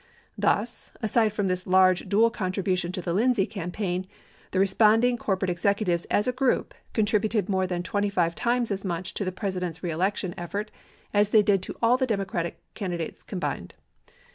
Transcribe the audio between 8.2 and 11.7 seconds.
times as much to the President's reelection effort as they did